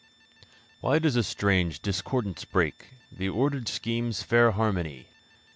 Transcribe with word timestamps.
Why 0.79 0.97
does 0.97 1.15
a 1.15 1.21
strange 1.21 1.79
discordance 1.79 2.43
break 2.43 2.87
The 3.11 3.29
ordered 3.29 3.67
scheme's 3.67 4.23
fair 4.23 4.49
harmony? 4.53 5.09